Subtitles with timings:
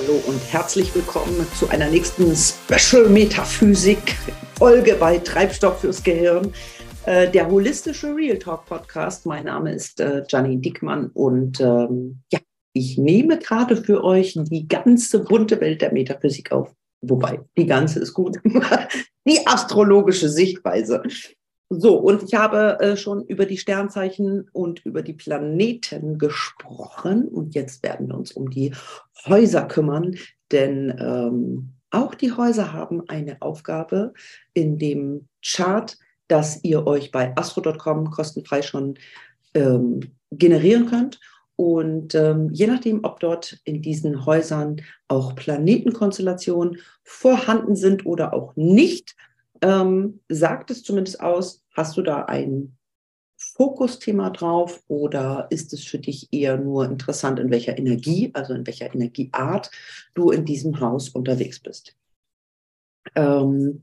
[0.00, 4.16] Hallo und herzlich willkommen zu einer nächsten Special Metaphysik
[4.54, 6.54] Folge bei Treibstoff fürs Gehirn.
[7.04, 9.26] Äh, der holistische Real Talk Podcast.
[9.26, 12.38] Mein Name ist äh, Janine Dickmann und ähm, ja,
[12.72, 16.72] ich nehme gerade für euch die ganze bunte Welt der Metaphysik auf.
[17.02, 18.38] Wobei, die ganze ist gut.
[19.28, 21.02] die astrologische Sichtweise.
[21.72, 27.28] So, und ich habe äh, schon über die Sternzeichen und über die Planeten gesprochen.
[27.28, 28.74] Und jetzt werden wir uns um die
[29.24, 30.16] Häuser kümmern,
[30.50, 34.14] denn ähm, auch die Häuser haben eine Aufgabe
[34.52, 38.94] in dem Chart, das ihr euch bei astro.com kostenfrei schon
[39.54, 40.00] ähm,
[40.32, 41.20] generieren könnt.
[41.54, 48.56] Und ähm, je nachdem, ob dort in diesen Häusern auch Planetenkonstellationen vorhanden sind oder auch
[48.56, 49.14] nicht,
[49.62, 52.76] ähm, sagt es zumindest aus, hast du da ein
[53.36, 58.66] Fokusthema drauf oder ist es für dich eher nur interessant, in welcher Energie, also in
[58.66, 59.70] welcher Energieart
[60.14, 61.96] du in diesem Haus unterwegs bist?
[63.14, 63.82] Ähm,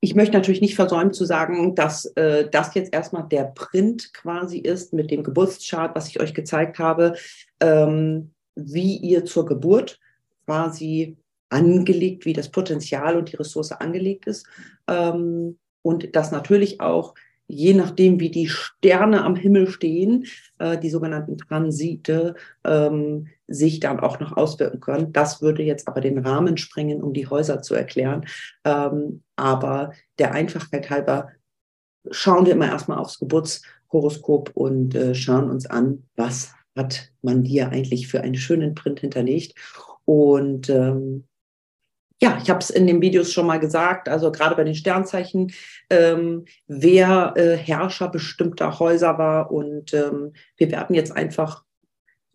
[0.00, 4.58] ich möchte natürlich nicht versäumen zu sagen, dass äh, das jetzt erstmal der Print quasi
[4.58, 7.16] ist mit dem Geburtschart, was ich euch gezeigt habe,
[7.60, 9.98] ähm, wie ihr zur Geburt
[10.44, 11.16] quasi
[11.48, 14.46] angelegt, wie das Potenzial und die Ressource angelegt ist.
[14.88, 17.14] Ähm, und dass natürlich auch,
[17.46, 20.26] je nachdem, wie die Sterne am Himmel stehen,
[20.58, 25.12] äh, die sogenannten Transite, ähm, sich dann auch noch auswirken können.
[25.12, 28.26] Das würde jetzt aber den Rahmen sprengen, um die Häuser zu erklären.
[28.64, 31.28] Ähm, aber der Einfachheit halber
[32.10, 37.70] schauen wir immer erstmal aufs Geburtshoroskop und äh, schauen uns an, was hat man dir
[37.70, 39.54] eigentlich für einen schönen Print hinterlegt.
[40.04, 41.24] Und ähm,
[42.20, 45.52] ja, ich habe es in den Videos schon mal gesagt, also gerade bei den Sternzeichen,
[45.90, 49.50] ähm, wer äh, Herrscher bestimmter Häuser war.
[49.50, 51.64] Und ähm, wir werden jetzt einfach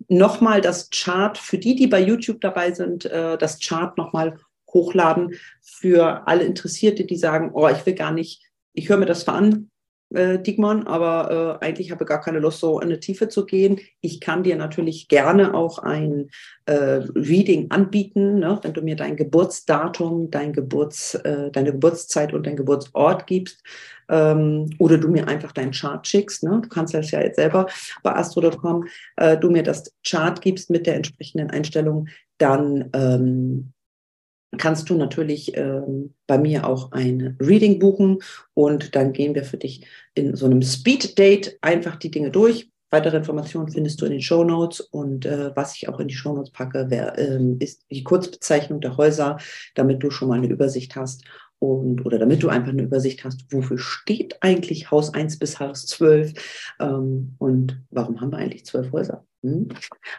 [0.08, 4.38] nochmal das Chart, für die, die bei YouTube dabei sind, äh, das Chart nochmal
[4.72, 8.44] hochladen für alle Interessierte, die sagen, oh, ich will gar nicht,
[8.74, 9.71] ich höre mir das an,
[10.14, 13.46] äh, Digmon, aber äh, eigentlich habe ich gar keine Lust, so in die Tiefe zu
[13.46, 13.80] gehen.
[14.02, 16.30] Ich kann dir natürlich gerne auch ein
[16.66, 16.74] äh,
[17.16, 18.60] Reading anbieten, ne?
[18.62, 23.64] wenn du mir dein Geburtsdatum, dein Geburts, äh, deine Geburtszeit und dein Geburtsort gibst.
[24.10, 26.44] Ähm, oder du mir einfach deinen Chart schickst.
[26.44, 26.60] Ne?
[26.62, 27.68] Du kannst das ja jetzt selber
[28.04, 28.86] bei astro.com,
[29.16, 32.08] äh, du mir das Chart gibst mit der entsprechenden Einstellung,
[32.38, 33.74] dann ähm,
[34.58, 38.20] kannst du natürlich ähm, bei mir auch ein Reading buchen
[38.54, 42.70] und dann gehen wir für dich in so einem Speed Date einfach die Dinge durch.
[42.90, 46.16] Weitere Informationen findest du in den Show Notes und äh, was ich auch in die
[46.16, 49.38] Show Notes packe, wär, ähm, ist die Kurzbezeichnung der Häuser,
[49.76, 51.24] damit du schon mal eine Übersicht hast
[51.62, 55.86] und oder damit du einfach eine Übersicht hast, wofür steht eigentlich Haus 1 bis Haus
[55.86, 56.34] 12
[56.80, 59.24] ähm, und warum haben wir eigentlich zwölf Häuser?
[59.44, 59.70] Hm?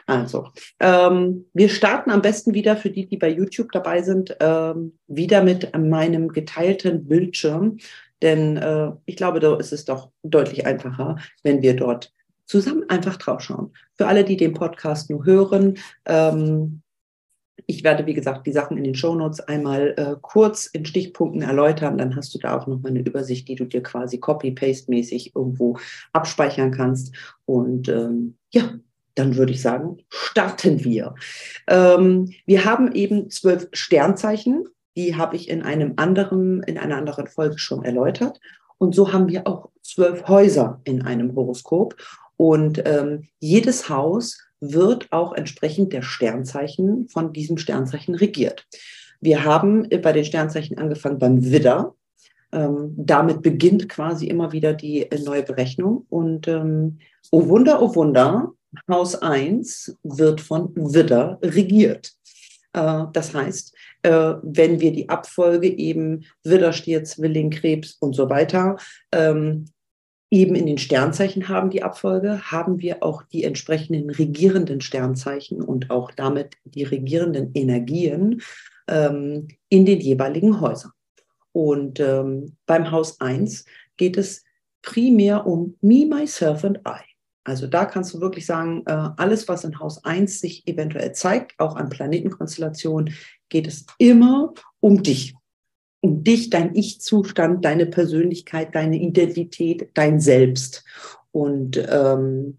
[0.06, 4.98] Also, ähm, wir starten am besten wieder für die, die bei YouTube dabei sind, ähm,
[5.08, 7.78] wieder mit meinem geteilten Bildschirm.
[8.22, 12.12] Denn äh, ich glaube, da ist es doch deutlich einfacher, wenn wir dort
[12.46, 13.72] zusammen einfach drauf schauen.
[13.96, 16.82] Für alle, die den Podcast nur hören, ähm,
[17.66, 21.98] ich werde, wie gesagt, die Sachen in den Shownotes einmal äh, kurz in Stichpunkten erläutern.
[21.98, 25.78] Dann hast du da auch nochmal eine Übersicht, die du dir quasi copy-paste-mäßig irgendwo
[26.12, 27.14] abspeichern kannst.
[27.44, 28.74] Und ähm, ja,
[29.14, 31.14] dann würde ich sagen, starten wir.
[31.68, 34.64] Ähm, wir haben eben zwölf Sternzeichen,
[34.96, 38.40] die habe ich in einem anderen, in einer anderen Folge schon erläutert.
[38.78, 41.96] Und so haben wir auch zwölf Häuser in einem Horoskop.
[42.36, 48.66] Und ähm, jedes Haus wird auch entsprechend der Sternzeichen von diesem Sternzeichen regiert.
[49.20, 51.94] Wir haben bei den Sternzeichen angefangen beim Widder.
[52.52, 56.06] Ähm, damit beginnt quasi immer wieder die äh, neue Berechnung.
[56.08, 56.98] Und ähm,
[57.30, 58.52] oh Wunder, oh Wunder,
[58.88, 62.12] Haus 1 wird von Widder regiert.
[62.72, 68.28] Äh, das heißt, äh, wenn wir die Abfolge eben Widder, Stier, Zwilling, Krebs und so
[68.28, 68.76] weiter
[69.12, 69.66] ähm,
[70.32, 75.90] eben in den Sternzeichen haben, die Abfolge, haben wir auch die entsprechenden regierenden Sternzeichen und
[75.90, 78.40] auch damit die regierenden Energien
[78.88, 80.92] ähm, in den jeweiligen Häusern.
[81.52, 83.66] Und ähm, beim Haus 1
[83.98, 84.42] geht es
[84.80, 87.02] primär um Me, Myself and I.
[87.44, 91.60] Also da kannst du wirklich sagen, äh, alles, was in Haus 1 sich eventuell zeigt,
[91.60, 93.12] auch an Planetenkonstellationen,
[93.50, 95.34] geht es immer um dich.
[96.04, 100.84] Um dich, dein Ich-Zustand, deine Persönlichkeit, deine Identität, dein Selbst.
[101.30, 102.58] Und ähm,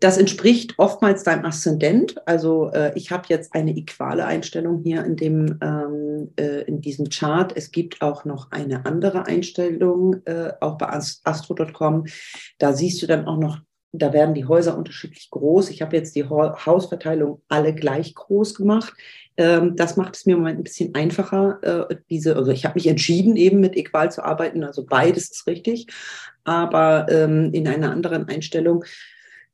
[0.00, 2.26] das entspricht oftmals deinem Aszendent.
[2.26, 7.08] Also äh, ich habe jetzt eine equale Einstellung hier in, dem, ähm, äh, in diesem
[7.08, 7.52] Chart.
[7.54, 12.06] Es gibt auch noch eine andere Einstellung, äh, auch bei astro.com.
[12.58, 13.60] Da siehst du dann auch noch
[13.92, 15.70] da werden die Häuser unterschiedlich groß.
[15.70, 18.94] Ich habe jetzt die Hausverteilung alle gleich groß gemacht.
[19.36, 21.88] Ähm, das macht es mir im Moment ein bisschen einfacher.
[21.90, 24.64] Äh, diese, also ich habe mich entschieden, eben mit Equal zu arbeiten.
[24.64, 25.88] Also beides ist richtig.
[26.44, 28.84] Aber ähm, in einer anderen Einstellung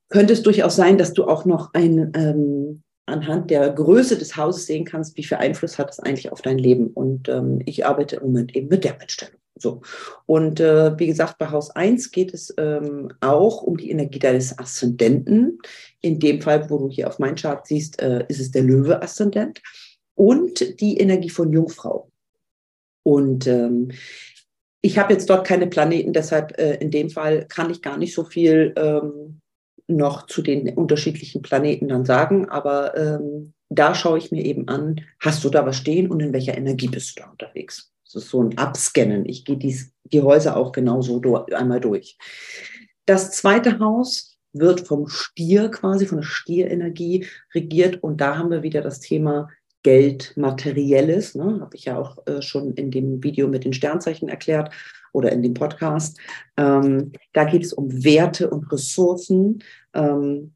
[0.08, 4.66] könnte es durchaus sein, dass du auch noch ein, ähm, anhand der Größe des Hauses
[4.66, 6.88] sehen kannst, wie viel Einfluss hat es eigentlich auf dein Leben.
[6.88, 9.37] Und ähm, ich arbeite im Moment eben mit der Einstellung.
[9.60, 9.82] So.
[10.26, 14.58] Und äh, wie gesagt, bei Haus 1 geht es ähm, auch um die Energie deines
[14.58, 15.58] Aszendenten.
[16.00, 19.60] In dem Fall, wo du hier auf meinem Chart siehst, äh, ist es der Löwe-Aszendent
[20.14, 22.10] und die Energie von Jungfrau.
[23.02, 23.92] Und ähm,
[24.80, 28.14] ich habe jetzt dort keine Planeten, deshalb äh, in dem Fall kann ich gar nicht
[28.14, 29.40] so viel ähm,
[29.88, 35.00] noch zu den unterschiedlichen Planeten dann sagen, aber ähm, da schaue ich mir eben an,
[35.20, 37.92] hast du da was stehen und in welcher Energie bist du da unterwegs?
[38.12, 39.26] Das ist so ein Abscannen.
[39.26, 42.16] Ich gehe dies, die Häuser auch genauso durch, einmal durch.
[43.04, 48.02] Das zweite Haus wird vom Stier quasi, von der Stierenergie regiert.
[48.02, 49.48] Und da haben wir wieder das Thema
[49.82, 51.34] Geld, Materielles.
[51.34, 51.58] Ne?
[51.60, 54.72] Habe ich ja auch äh, schon in dem Video mit den Sternzeichen erklärt
[55.12, 56.18] oder in dem Podcast.
[56.56, 59.62] Ähm, da geht es um Werte und Ressourcen.
[59.94, 60.54] Ähm,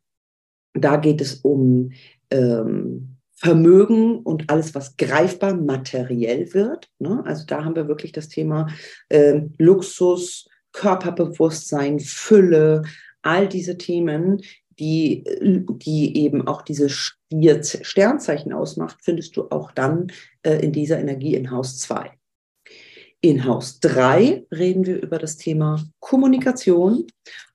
[0.75, 1.93] da geht es um
[2.31, 6.89] ähm, Vermögen und alles, was greifbar materiell wird.
[7.00, 7.23] Ne?
[7.27, 8.69] Also da haben wir wirklich das Thema
[9.09, 12.83] äh, Luxus, Körperbewusstsein, Fülle,
[13.23, 14.43] all diese Themen,
[14.79, 20.06] die, die eben auch diese Sternzeichen ausmacht, findest du auch dann
[20.44, 22.12] äh, in dieser Energie in Haus 2.
[23.24, 27.06] In Haus 3 reden wir über das Thema Kommunikation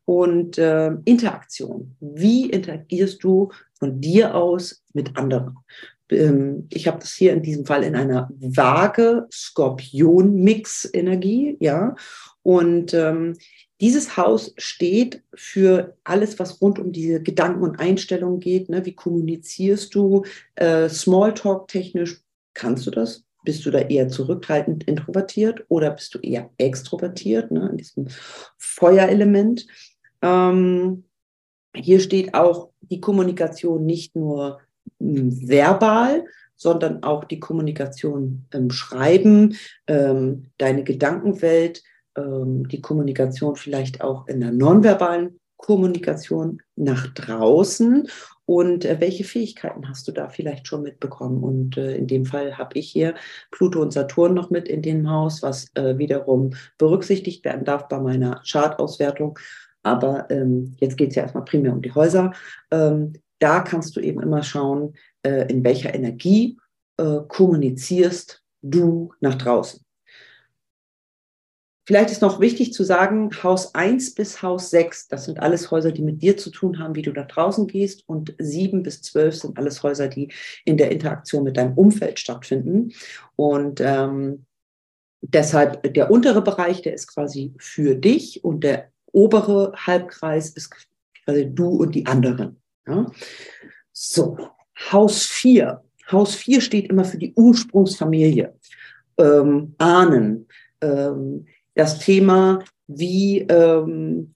[0.05, 1.93] und äh, Interaktion.
[1.99, 5.57] Wie interagierst du von dir aus mit anderen?
[6.09, 11.97] Ähm, ich habe das hier in diesem Fall in einer vage Skorpion-Mix-Energie, ja.
[12.43, 13.35] Und ähm,
[13.81, 18.69] dieses Haus steht für alles, was rund um diese Gedanken und Einstellungen geht.
[18.69, 18.85] Ne?
[18.85, 20.23] Wie kommunizierst du?
[20.55, 22.21] Äh, Smalltalk-technisch
[22.53, 23.26] kannst du das?
[23.47, 27.69] Bist du da eher zurückhaltend introvertiert oder bist du eher extrovertiert, ne?
[27.71, 28.07] in diesem
[28.57, 29.65] Feuerelement?
[30.21, 31.05] Ähm,
[31.73, 34.59] hier steht auch die Kommunikation nicht nur
[34.99, 36.25] hm, verbal,
[36.57, 39.55] sondern auch die Kommunikation im Schreiben,
[39.87, 41.83] ähm, deine Gedankenwelt,
[42.17, 48.07] ähm, die Kommunikation vielleicht auch in der nonverbalen Kommunikation nach draußen
[48.47, 51.43] und äh, welche Fähigkeiten hast du da vielleicht schon mitbekommen?
[51.43, 53.13] Und äh, in dem Fall habe ich hier
[53.51, 57.99] Pluto und Saturn noch mit in dem Haus, was äh, wiederum berücksichtigt werden darf bei
[57.99, 59.37] meiner Chartauswertung.
[59.83, 62.31] Aber ähm, jetzt geht es ja erstmal primär um die Häuser.
[62.71, 66.57] Ähm, da kannst du eben immer schauen, in welcher Energie
[66.95, 69.81] kommunizierst du nach draußen.
[71.87, 75.93] Vielleicht ist noch wichtig zu sagen, Haus 1 bis Haus 6, das sind alles Häuser,
[75.93, 78.03] die mit dir zu tun haben, wie du nach draußen gehst.
[78.07, 80.27] Und 7 bis 12 sind alles Häuser, die
[80.65, 82.91] in der Interaktion mit deinem Umfeld stattfinden.
[83.37, 84.45] Und ähm,
[85.21, 90.75] deshalb der untere Bereich, der ist quasi für dich und der obere Halbkreis ist
[91.23, 92.61] quasi du und die anderen.
[92.85, 93.09] Ja?
[93.93, 94.37] So,
[94.91, 95.81] Haus 4.
[96.11, 98.53] Haus 4 steht immer für die Ursprungsfamilie,
[99.17, 100.49] ähm, Ahnen,
[100.81, 101.45] ähm,
[101.77, 104.33] das Thema, wie ähm,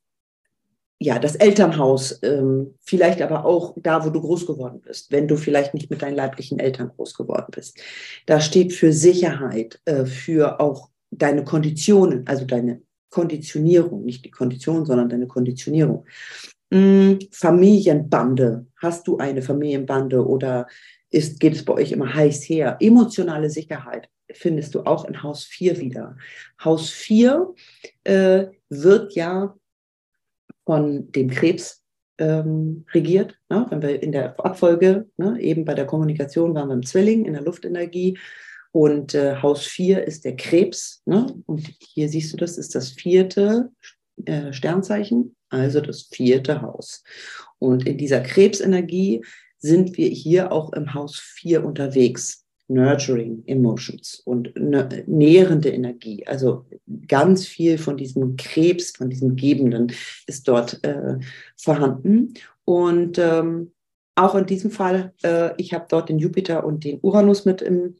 [1.03, 5.35] ja, das Elternhaus, ähm, vielleicht aber auch da, wo du groß geworden bist, wenn du
[5.35, 7.79] vielleicht nicht mit deinen leiblichen Eltern groß geworden bist.
[8.27, 14.85] Da steht für Sicherheit, äh, für auch deine Konditionen, also deine Konditionierung, nicht die Kondition,
[14.85, 16.05] sondern deine Konditionierung.
[16.71, 18.67] Hm, Familienbande.
[18.77, 20.67] Hast du eine Familienbande oder
[21.09, 22.77] ist, geht es bei euch immer heiß her?
[22.79, 26.17] Emotionale Sicherheit findest du auch in Haus 4 wieder.
[26.63, 27.53] Haus 4
[28.03, 29.55] äh, wird ja
[30.65, 31.83] von dem Krebs
[32.17, 33.37] ähm, regiert.
[33.49, 33.65] Ne?
[33.69, 37.33] Wenn wir in der Abfolge, ne, eben bei der Kommunikation waren wir im Zwilling, in
[37.33, 38.17] der Luftenergie,
[38.71, 41.01] und äh, Haus 4 ist der Krebs.
[41.05, 41.27] Ne?
[41.45, 43.69] Und hier siehst du, das ist das vierte
[44.25, 47.03] äh, Sternzeichen, also das vierte Haus.
[47.59, 49.23] Und in dieser Krebsenergie
[49.59, 52.40] sind wir hier auch im Haus 4 unterwegs.
[52.73, 54.53] Nurturing Emotions und
[55.07, 56.25] nährende Energie.
[56.25, 56.65] Also
[57.07, 59.91] ganz viel von diesem Krebs, von diesem Gebenden
[60.27, 61.17] ist dort äh,
[61.57, 62.33] vorhanden.
[62.65, 63.71] Und ähm,
[64.15, 67.95] auch in diesem Fall, äh, ich habe dort den Jupiter und den Uranus mit im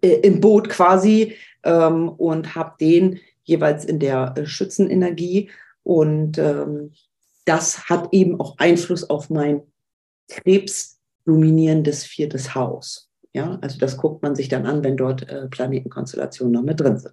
[0.00, 5.50] äh, im Boot quasi ähm, und habe den jeweils in der äh, Schützenenergie.
[5.82, 6.92] Und ähm,
[7.44, 9.62] das hat eben auch Einfluss auf mein
[10.28, 13.05] krebsdominierendes viertes Haus.
[13.36, 16.98] Ja, also das guckt man sich dann an, wenn dort äh, Planetenkonstellationen noch mit drin
[16.98, 17.12] sind.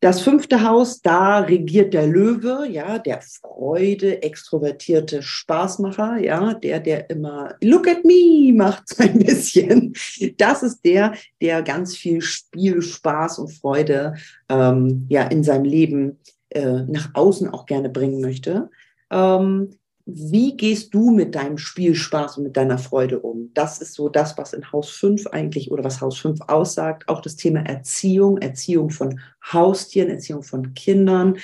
[0.00, 7.10] Das fünfte Haus, da regiert der Löwe, ja, der Freude, extrovertierte Spaßmacher, ja, der, der
[7.10, 9.92] immer Look at me macht so ein bisschen.
[10.36, 14.14] Das ist der, der ganz viel Spiel, Spaß und Freude
[14.48, 16.18] ähm, ja in seinem Leben
[16.50, 18.68] äh, nach außen auch gerne bringen möchte.
[19.12, 19.70] Ähm,
[20.10, 23.50] wie gehst du mit deinem Spielspaß und mit deiner Freude um?
[23.52, 27.06] Das ist so das, was in Haus 5 eigentlich oder was Haus 5 aussagt.
[27.08, 29.20] Auch das Thema Erziehung, Erziehung von
[29.52, 31.36] Haustieren, Erziehung von Kindern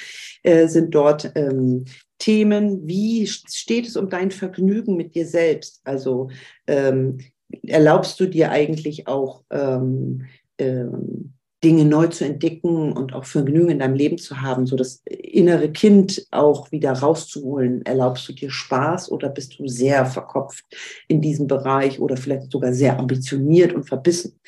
[0.44, 1.84] äh, sind dort ähm,
[2.18, 2.88] Themen.
[2.88, 5.82] Wie steht es um dein Vergnügen mit dir selbst?
[5.84, 6.30] Also
[6.66, 7.18] ähm,
[7.66, 10.24] erlaubst du dir eigentlich auch ähm,
[10.56, 15.02] ähm Dinge neu zu entdecken und auch Vergnügen in deinem Leben zu haben, so das
[15.06, 17.84] innere Kind auch wieder rauszuholen.
[17.86, 20.64] Erlaubst du dir Spaß oder bist du sehr verkopft
[21.08, 24.38] in diesem Bereich oder vielleicht sogar sehr ambitioniert und verbissen?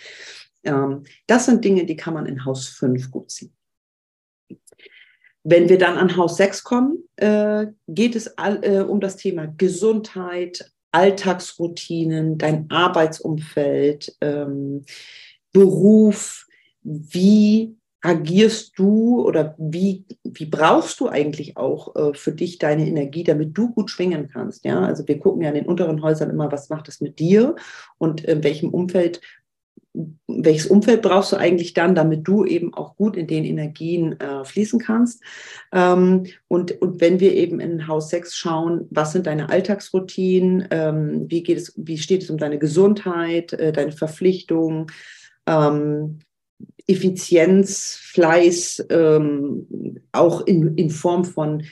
[0.63, 3.53] Ähm, das sind Dinge, die kann man in Haus 5 gut ziehen.
[5.43, 10.71] Wenn wir dann an Haus 6 kommen, äh, geht es äh, um das Thema Gesundheit,
[10.93, 14.85] Alltagsroutinen, dein Arbeitsumfeld, ähm,
[15.53, 16.46] Beruf,
[16.87, 23.25] wie agierst du oder wie, wie brauchst du eigentlich auch äh, für dich deine Energie,
[23.25, 24.65] damit du gut schwingen kannst?
[24.65, 27.57] Ja, also wir gucken ja in den unteren Häusern immer, was macht das mit dir
[27.99, 29.21] und in welchem Umfeld,
[30.29, 34.45] welches Umfeld brauchst du eigentlich dann, damit du eben auch gut in den Energien äh,
[34.45, 35.25] fließen kannst?
[35.73, 41.27] Ähm, und, und wenn wir eben in Haus 6 schauen, was sind deine Alltagsroutinen, ähm,
[41.29, 44.87] wie geht es, wie steht es um deine Gesundheit, äh, deine Verpflichtungen,
[45.47, 46.21] ähm,
[46.87, 51.65] Effizienz, Fleiß, ähm, auch in, in Form von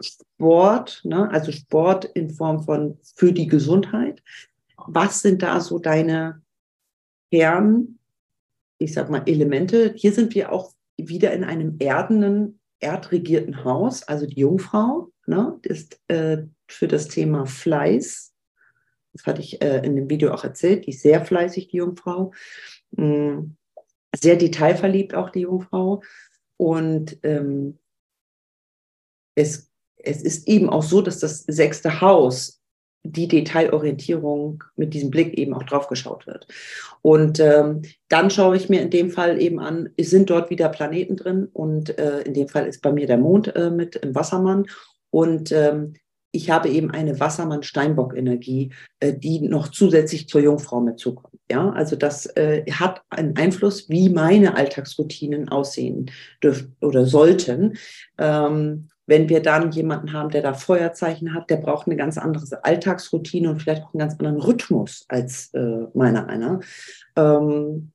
[0.00, 1.28] Sport, ne?
[1.30, 4.22] also Sport in Form von für die Gesundheit.
[4.86, 6.42] Was sind da so deine
[7.32, 7.98] Kern,
[8.78, 9.92] ich sag mal, Elemente?
[9.96, 15.58] Hier sind wir auch wieder in einem erdenen, erdregierten Haus, also die Jungfrau ne?
[15.62, 18.32] ist äh, für das Thema Fleiß.
[19.12, 22.32] Das hatte ich äh, in dem Video auch erzählt, die ist sehr fleißig, die Jungfrau.
[22.92, 23.56] Mhm
[24.14, 26.02] sehr detailverliebt auch die Jungfrau.
[26.56, 27.78] Und ähm,
[29.34, 32.60] es, es ist eben auch so, dass das sechste Haus
[33.02, 36.46] die Detailorientierung mit diesem Blick eben auch drauf geschaut wird.
[37.00, 41.16] Und ähm, dann schaue ich mir in dem Fall eben an, sind dort wieder Planeten
[41.16, 44.66] drin und äh, in dem Fall ist bei mir der Mond äh, mit im Wassermann
[45.10, 45.94] und ähm,
[46.32, 51.34] ich habe eben eine Wassermann-Steinbock-Energie, äh, die noch zusätzlich zur Jungfrau mitzukommt.
[51.50, 56.10] Ja, also das äh, hat einen Einfluss, wie meine Alltagsroutinen aussehen
[56.42, 57.76] dürfen oder sollten.
[58.18, 62.64] Ähm, wenn wir dann jemanden haben, der da Feuerzeichen hat, der braucht eine ganz andere
[62.64, 66.60] Alltagsroutine und vielleicht auch einen ganz anderen Rhythmus als äh, meiner einer.
[67.16, 67.90] Ähm,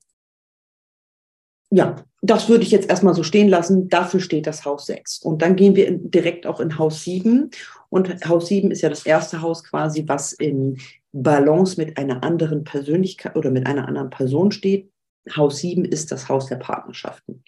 [1.70, 3.88] ja, das würde ich jetzt erstmal so stehen lassen.
[3.88, 5.18] Dafür steht das Haus 6.
[5.18, 7.50] Und dann gehen wir in, direkt auch in Haus 7.
[7.96, 10.76] Und Haus 7 ist ja das erste Haus quasi, was in
[11.12, 14.92] Balance mit einer anderen Persönlichkeit oder mit einer anderen Person steht.
[15.34, 17.42] Haus 7 ist das Haus der Partnerschaften.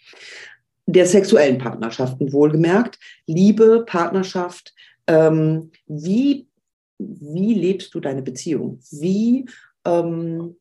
[0.87, 2.99] Der sexuellen Partnerschaften, wohlgemerkt.
[3.27, 4.75] Liebe, Partnerschaft.
[5.07, 6.49] Ähm, wie,
[6.97, 8.81] wie lebst du deine Beziehung?
[8.91, 9.45] Wie,
[9.85, 10.57] ähm,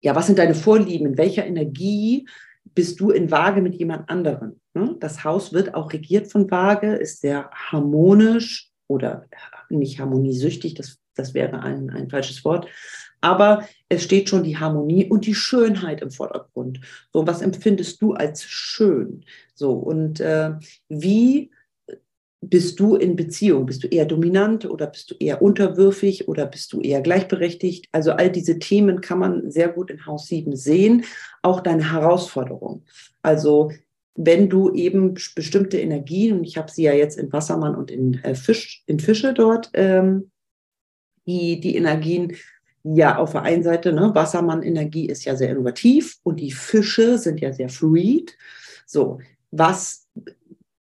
[0.00, 1.08] ja, was sind deine Vorlieben?
[1.08, 2.26] In welcher Energie
[2.74, 4.58] bist du in Waage mit jemand anderem.
[4.72, 4.96] Ne?
[4.98, 9.26] Das Haus wird auch regiert von Waage, ist sehr harmonisch oder
[9.68, 12.66] nicht harmoniesüchtig, das, das wäre ein, ein falsches Wort.
[13.20, 16.80] Aber es steht schon die Harmonie und die Schönheit im Vordergrund.
[17.12, 19.24] So, was empfindest du als schön?
[19.54, 20.52] So, und äh,
[20.88, 21.50] wie
[22.40, 23.66] bist du in Beziehung?
[23.66, 27.86] Bist du eher dominant oder bist du eher unterwürfig oder bist du eher gleichberechtigt?
[27.90, 31.04] Also all diese Themen kann man sehr gut in Haus 7 sehen.
[31.42, 32.84] Auch deine Herausforderung.
[33.22, 33.72] Also
[34.20, 38.14] wenn du eben bestimmte Energien, und ich habe sie ja jetzt in Wassermann und in,
[38.24, 40.30] äh, Fisch, in Fische dort, ähm,
[41.26, 42.34] die, die Energien,
[42.82, 47.40] ja, auf der einen Seite, ne, Wassermann-Energie ist ja sehr innovativ und die Fische sind
[47.40, 48.36] ja sehr fluid.
[48.86, 49.20] So,
[49.50, 50.08] was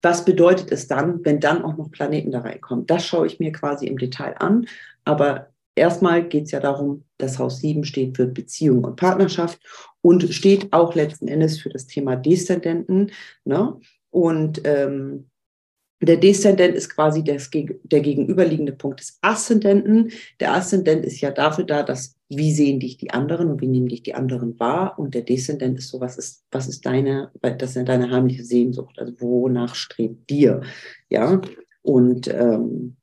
[0.03, 2.85] was bedeutet es dann, wenn dann auch noch Planeten da reinkommen?
[2.85, 4.67] Das schaue ich mir quasi im Detail an.
[5.05, 9.59] Aber erstmal geht es ja darum, das Haus 7 steht für Beziehung und Partnerschaft
[10.01, 13.11] und steht auch letzten Endes für das Thema Deszendenten.
[13.45, 13.79] Ne?
[14.09, 15.29] Und ähm,
[16.01, 20.11] der Deszendent ist quasi das, der gegenüberliegende Punkt des Aszendenten.
[20.39, 23.87] Der Aszendent ist ja dafür da, dass wie sehen dich die anderen und wie nehmen
[23.87, 24.99] dich die anderen wahr.
[24.99, 28.99] Und der Deszendent ist so, was ist, was ist deine, das ist deine heimliche Sehnsucht,
[28.99, 30.61] also wonach strebt dir,
[31.09, 31.41] ja.
[31.81, 32.97] Und ähm,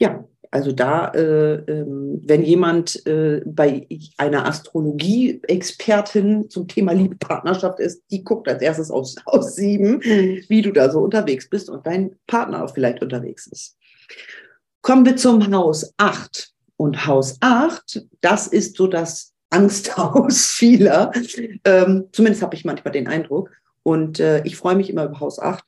[0.00, 3.86] ja, also da, äh, äh, wenn jemand äh, bei
[4.16, 10.00] einer Astrologie-Expertin zum Thema Liebe, Partnerschaft ist, die guckt als erstes aus Haus 7,
[10.48, 13.76] wie du da so unterwegs bist und dein Partner auch vielleicht unterwegs ist.
[14.82, 16.52] Kommen wir zum Haus 8.
[16.76, 21.10] Und Haus 8, das ist so das Angsthaus vieler.
[21.64, 23.50] Ähm, zumindest habe ich manchmal den Eindruck.
[23.82, 25.64] Und äh, ich freue mich immer über Haus 8.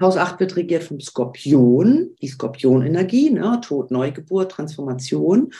[0.00, 5.52] Haus 8 wird regiert vom Skorpion, die Skorpionenergie, ne, Tod, Neugeburt, Transformation.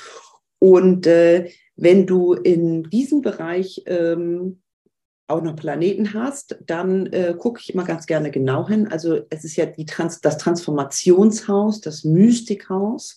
[0.58, 4.60] Und äh, wenn du in diesem Bereich ähm,
[5.30, 8.88] auch noch Planeten hast, dann äh, gucke ich immer ganz gerne genau hin.
[8.88, 13.16] Also es ist ja die Trans das Transformationshaus, das Mystikhaus.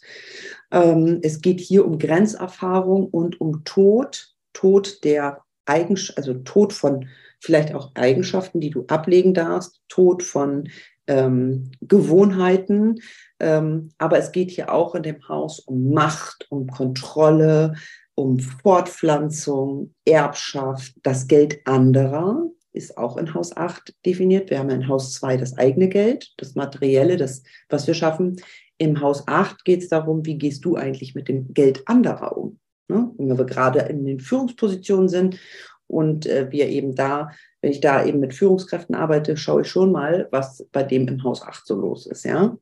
[0.72, 7.08] Ähm, es geht hier um Grenzerfahrung und um Tod, Tod der Eigenschaften, also Tod von
[7.40, 10.70] vielleicht auch Eigenschaften, die du ablegen darfst, Tod von
[11.08, 13.00] ähm, Gewohnheiten.
[13.40, 17.74] Ähm, aber es geht hier auch in dem Haus um Macht, um Kontrolle,
[18.16, 22.44] um Fortpflanzung, Erbschaft, das Geld anderer
[22.74, 24.50] ist auch in Haus 8 definiert.
[24.50, 28.42] Wir haben in Haus 2 das eigene Geld, das Materielle, das, was wir schaffen.
[28.78, 32.60] Im Haus 8 geht es darum, wie gehst du eigentlich mit dem Geld anderer um?
[32.88, 33.12] Ne?
[33.18, 35.40] Wenn wir gerade in den Führungspositionen sind
[35.88, 37.30] und äh, wir eben da,
[37.64, 41.24] wenn ich da eben mit Führungskräften arbeite, schaue ich schon mal, was bei dem im
[41.24, 42.58] Haus 8 so los ist, ja.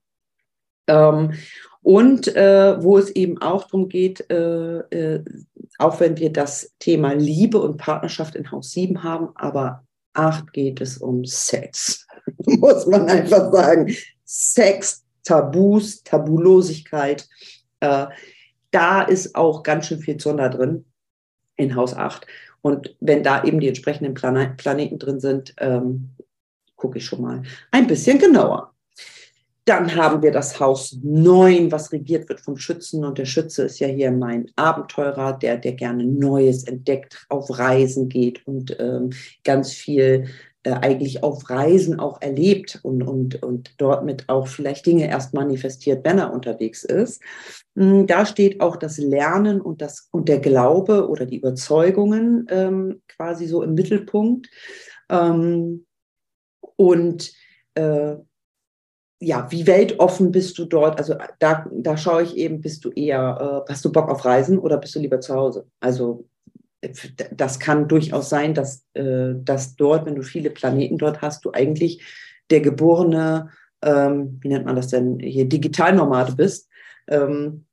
[0.87, 1.33] Ähm,
[1.81, 5.23] und äh, wo es eben auch darum geht, äh, äh,
[5.79, 10.79] auch wenn wir das Thema Liebe und Partnerschaft in Haus 7 haben, aber 8 geht
[10.81, 12.05] es um Sex,
[12.45, 13.91] muss man einfach sagen.
[14.23, 17.27] Sex, Tabus, Tabulosigkeit.
[17.79, 18.05] Äh,
[18.69, 20.85] da ist auch ganz schön viel Zunder drin
[21.55, 22.27] in Haus 8.
[22.61, 26.11] Und wenn da eben die entsprechenden Plan Planeten drin sind, ähm,
[26.75, 28.73] gucke ich schon mal ein bisschen genauer.
[29.65, 33.05] Dann haben wir das Haus 9, was regiert wird vom Schützen.
[33.05, 38.09] Und der Schütze ist ja hier mein Abenteurer, der, der gerne Neues entdeckt, auf Reisen
[38.09, 39.11] geht und ähm,
[39.43, 40.27] ganz viel
[40.63, 45.33] äh, eigentlich auf Reisen auch erlebt und, und, und dort mit auch vielleicht Dinge erst
[45.33, 47.21] manifestiert, wenn er unterwegs ist.
[47.75, 53.01] Hm, da steht auch das Lernen und, das, und der Glaube oder die Überzeugungen ähm,
[53.07, 54.49] quasi so im Mittelpunkt.
[55.09, 55.85] Ähm,
[56.75, 57.31] und
[57.73, 58.17] äh,
[59.19, 60.97] ja, wie weltoffen bist du dort?
[60.97, 64.57] Also da, da schaue ich eben, bist du eher, äh, hast du Bock auf Reisen
[64.57, 65.67] oder bist du lieber zu Hause?
[65.79, 66.27] Also
[67.31, 71.51] das kann durchaus sein, dass, äh, dass dort, wenn du viele Planeten dort hast, du
[71.51, 72.03] eigentlich
[72.49, 73.49] der geborene,
[73.81, 76.69] ähm, wie nennt man das denn, hier Digitalnomade bist.
[77.07, 77.65] Ähm,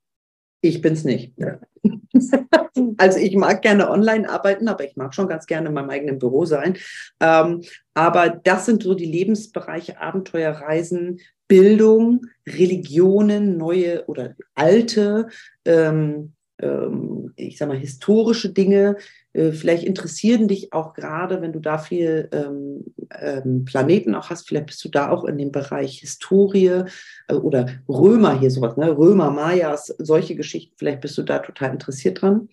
[0.61, 1.33] ich bin's nicht.
[2.97, 6.19] also ich mag gerne online arbeiten, aber ich mag schon ganz gerne in meinem eigenen
[6.19, 6.77] Büro sein.
[7.19, 7.61] Ähm,
[7.93, 15.29] aber das sind so die Lebensbereiche Abenteuerreisen, Bildung, Religionen, neue oder alte,
[15.65, 18.97] ähm, ähm, ich sag mal, historische Dinge.
[19.33, 24.47] Äh, vielleicht interessieren dich auch gerade, wenn du da viel ähm, ähm, Planeten auch hast,
[24.47, 26.83] vielleicht bist du da auch in dem Bereich Historie
[27.27, 28.97] äh, oder Römer hier sowas, ne?
[28.97, 32.49] Römer, Mayas, solche Geschichten, vielleicht bist du da total interessiert dran.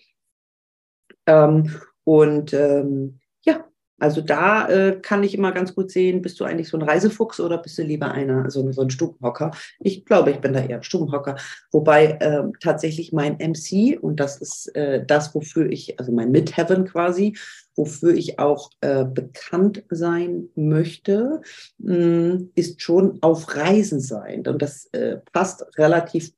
[1.26, 3.64] Ähm, und ähm, ja,
[3.98, 7.40] also da äh, kann ich immer ganz gut sehen, bist du eigentlich so ein Reisefuchs
[7.40, 9.52] oder bist du lieber einer, so, so ein Stubenhocker?
[9.80, 11.36] Ich glaube, ich bin da eher Stubenhocker.
[11.72, 16.84] Wobei äh, tatsächlich mein MC, und das ist äh, das, wofür ich, also mein Midheaven
[16.84, 17.36] quasi,
[17.74, 21.40] wofür ich auch äh, bekannt sein möchte,
[21.78, 24.46] mh, hm, ist schon auf Reisen sein.
[24.46, 26.32] Und das äh, passt relativ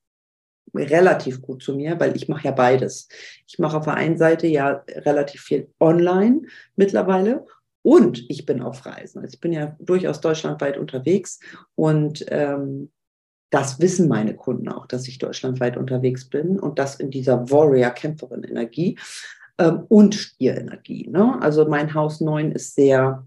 [0.75, 3.09] relativ gut zu mir, weil ich mache ja beides.
[3.47, 6.43] Ich mache auf der einen Seite ja relativ viel online
[6.77, 7.47] mittlerweile
[7.83, 9.21] und ich bin auf Reisen.
[9.21, 11.41] Also ich bin ja durchaus deutschlandweit unterwegs
[11.75, 12.91] und ähm,
[13.51, 18.99] das wissen meine Kunden auch, dass ich deutschlandweit unterwegs bin und das in dieser Warrior-Kämpferin-Energie
[19.59, 21.09] ähm, und Stierenergie.
[21.09, 21.41] Ne?
[21.41, 23.27] Also mein Haus 9 ist sehr,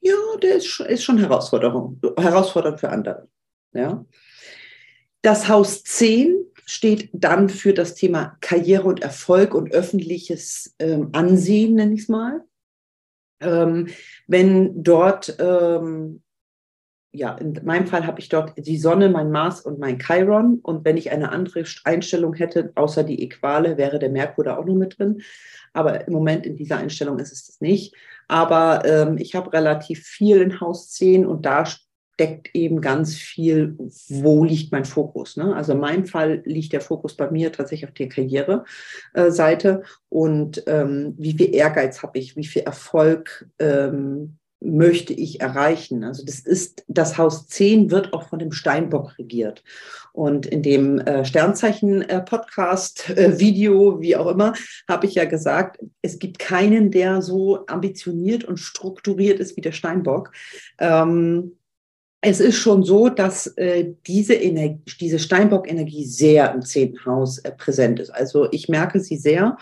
[0.00, 3.28] ja, der ist, ist schon Herausforderung, herausfordernd für andere.
[3.72, 4.04] Ja?
[5.22, 11.74] Das Haus 10 steht dann für das Thema Karriere und Erfolg und öffentliches ähm, Ansehen,
[11.74, 12.44] nenne ich es mal.
[13.40, 13.88] Ähm,
[14.26, 16.22] wenn dort, ähm,
[17.12, 20.60] ja, in meinem Fall habe ich dort die Sonne, mein Mars und mein Chiron.
[20.62, 24.64] Und wenn ich eine andere Einstellung hätte, außer die Äquale, wäre der Merkur da auch
[24.64, 25.22] noch mit drin.
[25.72, 27.94] Aber im Moment in dieser Einstellung ist es das nicht.
[28.28, 31.66] Aber ähm, ich habe relativ viel in Haus 10 und da
[32.18, 33.76] deckt eben ganz viel,
[34.08, 35.36] wo liegt mein Fokus.
[35.36, 35.54] Ne?
[35.54, 41.14] Also in meinem Fall liegt der Fokus bei mir tatsächlich auf der Karriereseite und ähm,
[41.18, 46.04] wie viel Ehrgeiz habe ich, wie viel Erfolg ähm, möchte ich erreichen?
[46.04, 49.64] Also das ist, das Haus 10 wird auch von dem Steinbock regiert.
[50.12, 54.52] Und in dem äh, Sternzeichen-Podcast, äh, Video, wie auch immer,
[54.88, 59.72] habe ich ja gesagt, es gibt keinen, der so ambitioniert und strukturiert ist wie der
[59.72, 60.32] Steinbock.
[60.78, 61.56] Ähm,
[62.22, 67.50] es ist schon so, dass äh, diese, Energie, diese Steinbock-Energie sehr im zehnten Haus äh,
[67.52, 68.10] präsent ist.
[68.10, 69.56] Also ich merke sie sehr.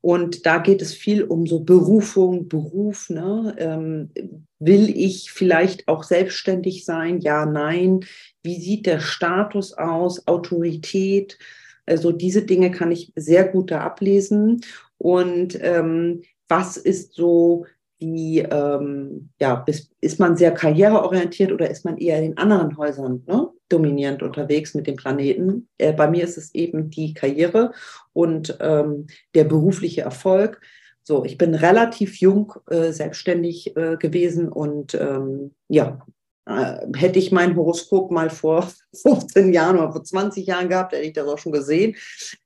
[0.00, 3.10] Und da geht es viel um so Berufung, Beruf.
[3.10, 3.54] Ne?
[3.58, 4.10] Ähm,
[4.58, 7.20] will ich vielleicht auch selbstständig sein?
[7.20, 8.00] Ja, nein.
[8.42, 10.26] Wie sieht der Status aus?
[10.26, 11.38] Autorität?
[11.84, 14.62] Also diese Dinge kann ich sehr gut da ablesen.
[14.98, 17.66] Und ähm, was ist so
[18.00, 23.24] die, ähm, ja, ist, ist man sehr karriereorientiert oder ist man eher in anderen Häusern
[23.26, 25.68] ne, dominierend unterwegs mit dem Planeten?
[25.78, 27.72] Äh, bei mir ist es eben die Karriere
[28.12, 30.60] und ähm, der berufliche Erfolg.
[31.02, 36.00] So, ich bin relativ jung äh, selbstständig äh, gewesen und ähm, ja,
[36.48, 41.12] hätte ich mein Horoskop mal vor 15 Jahren oder vor 20 Jahren gehabt, hätte ich
[41.12, 41.96] das auch schon gesehen.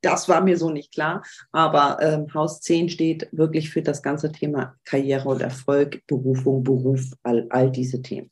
[0.00, 1.22] Das war mir so nicht klar.
[1.52, 7.12] Aber ähm, Haus 10 steht wirklich für das ganze Thema Karriere und Erfolg, Berufung, Beruf,
[7.22, 8.30] all, all diese Themen.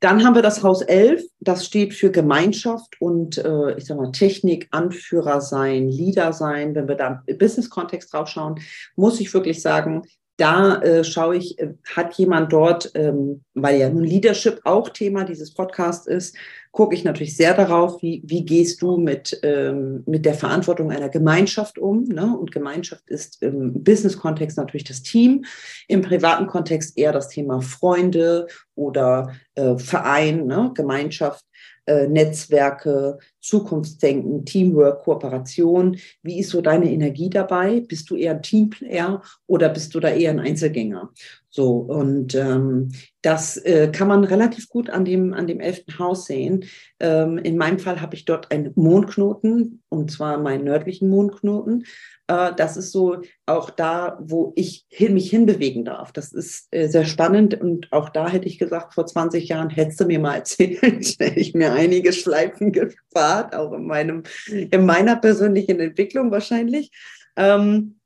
[0.00, 4.12] Dann haben wir das Haus 11, das steht für Gemeinschaft und äh, ich sag mal
[4.12, 6.74] Technik, Anführer sein, Leader sein.
[6.74, 8.60] Wenn wir da im Business-Kontext drauf schauen,
[8.96, 10.02] muss ich wirklich sagen,
[10.36, 15.24] da äh, schaue ich, äh, hat jemand dort, ähm, weil ja nun Leadership auch Thema
[15.24, 16.36] dieses Podcasts ist,
[16.72, 21.08] gucke ich natürlich sehr darauf, wie, wie gehst du mit, ähm, mit der Verantwortung einer
[21.08, 22.02] Gemeinschaft um.
[22.04, 22.36] Ne?
[22.36, 25.44] Und Gemeinschaft ist im Business-Kontext natürlich das Team,
[25.86, 30.72] im privaten Kontext eher das Thema Freunde oder äh, Verein, ne?
[30.74, 31.44] Gemeinschaft.
[31.86, 35.98] Äh, Netzwerke, Zukunftsdenken, Teamwork, Kooperation.
[36.22, 37.80] Wie ist so deine Energie dabei?
[37.80, 41.12] Bist du eher ein Teamplayer oder bist du da eher ein Einzelgänger?
[41.50, 46.24] So, und ähm, das äh, kann man relativ gut an dem, an dem elften Haus
[46.24, 46.64] sehen.
[47.00, 51.84] Ähm, in meinem Fall habe ich dort einen Mondknoten, und zwar meinen nördlichen Mondknoten.
[52.26, 56.12] Äh, das ist so auch da, wo ich hin, mich hinbewegen darf.
[56.12, 60.00] Das ist äh, sehr spannend und auch da hätte ich gesagt, vor 20 Jahren hättest
[60.00, 60.80] du mir mal erzählt,
[61.20, 66.90] hätte ich mir einige Schleifen gespart, auch in, meinem, in meiner persönlichen Entwicklung wahrscheinlich.
[67.36, 67.96] Ähm,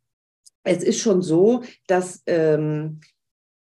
[0.65, 3.01] es ist schon so, dass ähm,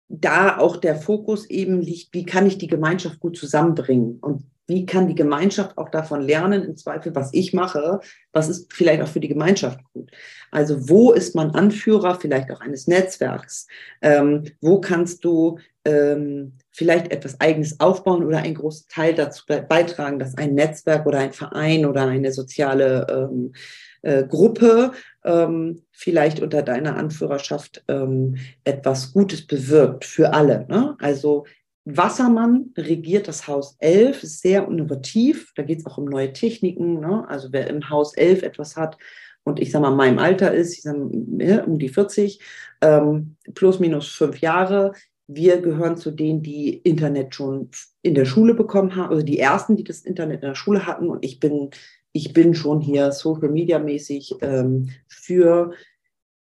[0.07, 4.85] da auch der Fokus eben liegt, wie kann ich die Gemeinschaft gut zusammenbringen und wie
[4.85, 7.99] kann die Gemeinschaft auch davon lernen, im Zweifel, was ich mache,
[8.31, 10.11] was ist vielleicht auch für die Gemeinschaft gut.
[10.51, 13.67] Also wo ist man Anführer vielleicht auch eines Netzwerks?
[14.01, 20.17] Ähm, wo kannst du ähm, vielleicht etwas Eigenes aufbauen oder einen großen Teil dazu beitragen,
[20.17, 23.53] dass ein Netzwerk oder ein Verein oder eine soziale ähm,
[24.01, 24.91] äh, Gruppe
[25.23, 30.65] ähm, vielleicht unter deiner Anführerschaft ähm, etwas Gutes bewirkt für alle.
[30.67, 30.95] Ne?
[30.99, 31.45] Also
[31.85, 35.53] Wassermann regiert das Haus 11, ist sehr innovativ.
[35.55, 36.99] Da geht es auch um neue Techniken.
[36.99, 37.25] Ne?
[37.27, 38.97] Also wer im Haus 11 etwas hat
[39.45, 42.39] und ich sage mal, meinem Alter ist, ich sag, mal, um die 40,
[42.81, 44.93] ähm, plus minus fünf Jahre,
[45.27, 47.69] wir gehören zu denen, die Internet schon
[48.01, 51.09] in der Schule bekommen haben, also die ersten, die das Internet in der Schule hatten.
[51.09, 51.69] Und ich bin,
[52.11, 55.73] ich bin schon hier Social Media mäßig ähm, für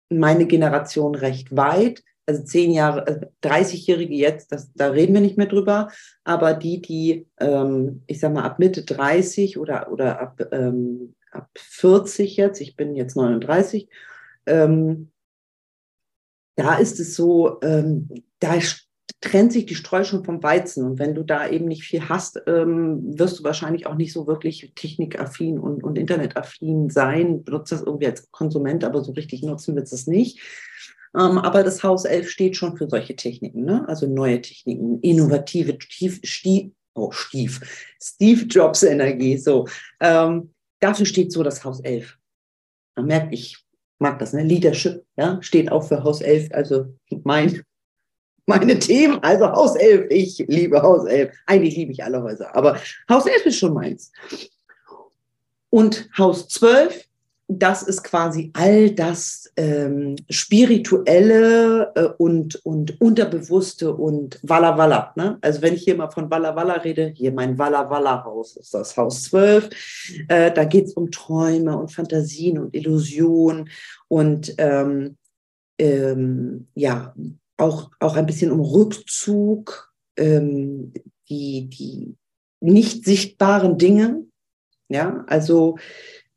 [0.10, 5.38] meine Generation recht weit also zehn Jahre, 30-Jährige äh, jetzt, das, da reden wir nicht
[5.38, 5.90] mehr drüber,
[6.24, 11.50] aber die, die, ähm, ich sag mal, ab Mitte 30 oder, oder ab, ähm, ab
[11.58, 13.90] 40 jetzt, ich bin jetzt 39,
[14.46, 15.12] ähm,
[16.56, 18.60] da ist es so, ähm, da
[19.22, 20.84] trennt sich die Streu schon vom Weizen.
[20.86, 24.28] Und wenn du da eben nicht viel hast, ähm, wirst du wahrscheinlich auch nicht so
[24.28, 27.44] wirklich technikaffin und, und internetaffin sein.
[27.44, 30.42] Benutzt das irgendwie als Konsument, aber so richtig nutzen wird es nicht.
[31.16, 33.86] Ähm, aber das Haus 11 steht schon für solche Techniken, ne?
[33.88, 37.60] also neue Techniken, innovative, Stief, Stief, oh, Stief,
[38.02, 39.38] Steve Jobs Energie.
[39.38, 39.68] So,
[40.00, 42.18] ähm, dafür steht so das Haus 11.
[42.96, 43.58] Man merkt, ich
[44.00, 44.44] mag das, ne?
[44.44, 46.94] Leadership, ja, steht auch für Haus 11, also
[47.24, 47.62] mein,
[48.46, 51.34] meine Themen, also Haus 11, ich liebe Haus 11.
[51.46, 54.12] Eigentlich liebe ich alle Häuser, aber Haus 11 ist schon meins.
[55.70, 57.06] Und Haus 12
[57.60, 65.14] das ist quasi all das ähm, Spirituelle äh, und, und Unterbewusste und Walla Walla.
[65.16, 65.38] Ne?
[65.42, 68.74] Also wenn ich hier mal von Walla Walla rede, hier mein Walla Walla Haus ist
[68.74, 69.70] das Haus 12.
[70.28, 73.70] Äh, da geht es um Träume und Fantasien und Illusionen
[74.08, 75.18] und ähm,
[75.80, 77.14] ähm, ja,
[77.58, 80.94] auch, auch ein bisschen um Rückzug, ähm,
[81.30, 82.16] die, die
[82.60, 84.26] nicht sichtbaren Dinge.
[84.90, 85.78] Ja, also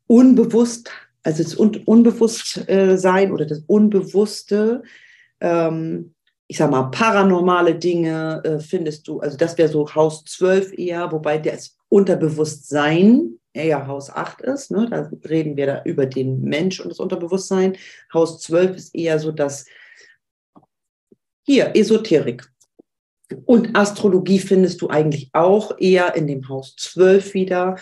[0.07, 0.89] unbewusst
[1.25, 4.83] also das Un Unbewusstsein oder das Unbewusste,
[5.41, 6.13] ähm,
[6.47, 11.11] ich sag mal, paranormale Dinge äh, findest du, also das wäre so Haus 12 eher,
[11.11, 14.69] wobei das Unterbewusstsein eher Haus 8 ist.
[14.69, 14.87] Ne?
[14.87, 17.75] Da reden wir da über den Mensch und das Unterbewusstsein.
[18.13, 19.65] Haus 12 ist eher so das,
[21.41, 22.47] hier, Esoterik.
[23.45, 27.77] Und Astrologie findest du eigentlich auch eher in dem Haus 12 wieder.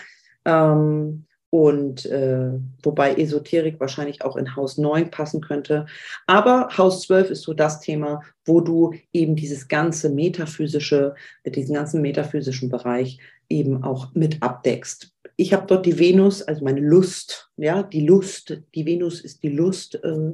[0.46, 2.50] Ähm, und äh,
[2.82, 5.86] wobei Esoterik wahrscheinlich auch in Haus 9 passen könnte.
[6.26, 11.14] Aber Haus 12 ist so das Thema, wo du eben dieses ganze metaphysische,
[11.46, 15.12] diesen ganzen metaphysischen Bereich eben auch mit abdeckst.
[15.36, 19.50] Ich habe dort die Venus, also meine Lust, ja, die Lust, die Venus ist die
[19.50, 20.32] Lust äh,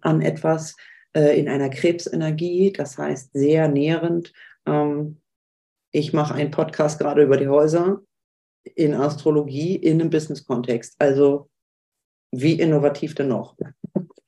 [0.00, 0.74] an etwas
[1.12, 4.32] äh, in einer Krebsenergie, das heißt sehr nährend.
[4.66, 5.18] Ähm,
[5.92, 8.00] ich mache einen Podcast gerade über die Häuser
[8.74, 10.96] in Astrologie in einem Business-Kontext.
[10.98, 11.48] Also
[12.32, 13.56] wie innovativ denn noch?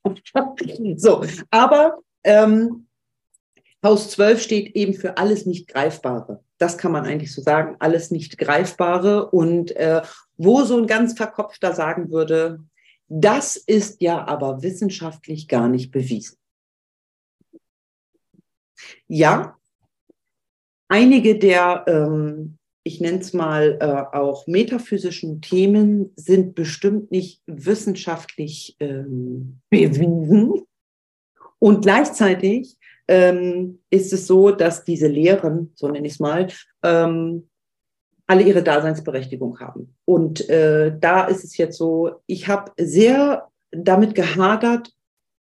[0.96, 2.86] so, aber ähm,
[3.82, 6.42] Haus 12 steht eben für alles nicht Greifbare.
[6.58, 9.30] Das kann man eigentlich so sagen, alles nicht Greifbare.
[9.30, 10.02] Und äh,
[10.36, 12.64] wo so ein ganz Verkopfter sagen würde,
[13.08, 16.36] das ist ja aber wissenschaftlich gar nicht bewiesen.
[19.06, 19.56] Ja,
[20.88, 22.57] einige der ähm,
[22.88, 30.62] ich nenne es mal äh, auch metaphysischen Themen sind bestimmt nicht wissenschaftlich ähm, bewiesen.
[31.58, 36.48] Und gleichzeitig ähm, ist es so, dass diese Lehren, so nenne ich es mal,
[36.82, 37.48] ähm,
[38.26, 39.94] alle ihre Daseinsberechtigung haben.
[40.06, 44.90] Und äh, da ist es jetzt so, ich habe sehr damit gehadert,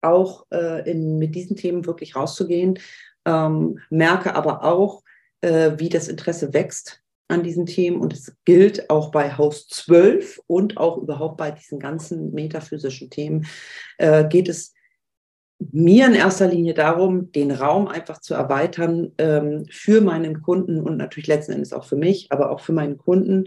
[0.01, 2.79] auch äh, in, mit diesen Themen wirklich rauszugehen,
[3.25, 5.03] ähm, merke aber auch,
[5.41, 10.41] äh, wie das Interesse wächst an diesen Themen und es gilt auch bei Haus 12
[10.47, 13.47] und auch überhaupt bei diesen ganzen metaphysischen Themen,
[13.99, 14.75] äh, geht es
[15.71, 20.97] mir in erster Linie darum, den Raum einfach zu erweitern ähm, für meinen Kunden und
[20.97, 23.45] natürlich letzten Endes auch für mich, aber auch für meinen Kunden,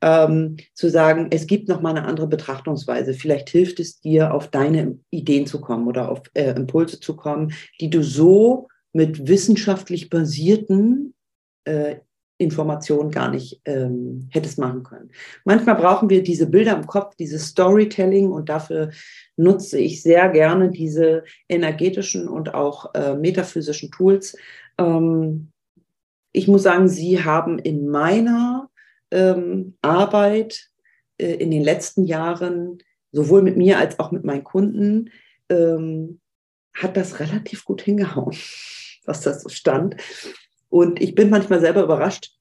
[0.00, 3.12] ähm, zu sagen, es gibt noch mal eine andere Betrachtungsweise.
[3.12, 7.52] Vielleicht hilft es dir, auf deine Ideen zu kommen oder auf äh, Impulse zu kommen,
[7.80, 11.14] die du so mit wissenschaftlich basierten
[11.64, 11.96] äh,
[12.38, 15.10] Information gar nicht ähm, hättest machen können.
[15.44, 18.90] Manchmal brauchen wir diese Bilder im Kopf, dieses Storytelling und dafür
[19.36, 24.36] nutze ich sehr gerne diese energetischen und auch äh, metaphysischen Tools.
[24.78, 25.50] Ähm,
[26.32, 28.70] ich muss sagen, sie haben in meiner
[29.10, 30.70] ähm, Arbeit
[31.18, 32.78] äh, in den letzten Jahren,
[33.10, 35.10] sowohl mit mir als auch mit meinen Kunden,
[35.48, 36.20] ähm,
[36.72, 38.36] hat das relativ gut hingehauen,
[39.04, 39.96] was das so stand.
[40.68, 42.36] Und ich bin manchmal selber überrascht,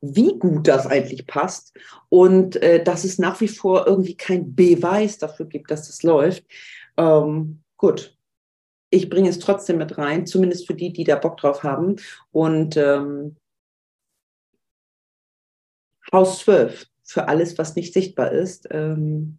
[0.00, 1.76] wie gut das eigentlich passt
[2.08, 6.44] und äh, dass es nach wie vor irgendwie kein Beweis dafür gibt, dass das läuft.
[6.96, 8.16] Ähm, gut,
[8.90, 11.96] ich bringe es trotzdem mit rein, zumindest für die, die da Bock drauf haben.
[12.32, 13.36] Und ähm,
[16.12, 18.68] Haus 12 für alles, was nicht sichtbar ist.
[18.70, 19.38] Ähm,